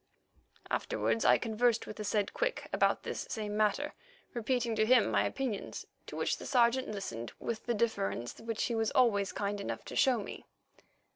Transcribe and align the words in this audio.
Afterwards 0.71 1.23
I 1.25 1.37
conversed 1.37 1.85
with 1.85 1.97
the 1.97 2.03
said 2.03 2.33
Quick 2.33 2.67
about 2.73 3.03
this 3.03 3.27
same 3.29 3.55
matter, 3.55 3.93
repeating 4.33 4.75
to 4.77 4.85
him 4.87 5.11
my 5.11 5.25
opinions, 5.25 5.85
to 6.07 6.15
which 6.15 6.37
the 6.37 6.47
Sergeant 6.47 6.87
listened 6.87 7.33
with 7.37 7.67
the 7.67 7.75
deference 7.75 8.39
which 8.39 8.63
he 8.63 8.73
was 8.73 8.89
always 8.89 9.31
kind 9.31 9.61
enough 9.61 9.85
to 9.85 9.95
show 9.95 10.17
to 10.17 10.23
me. 10.23 10.45